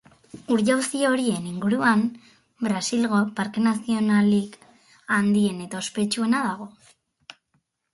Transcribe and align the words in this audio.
Ur-jauzi 0.53 1.01
horien 1.09 1.45
inguruan 1.49 2.01
Brasilgo 2.69 3.21
parke 3.43 3.67
nazionalik 3.69 4.61
handien 5.21 5.65
eta 5.71 5.87
ospetsuena 5.87 6.47
dago. 6.53 6.73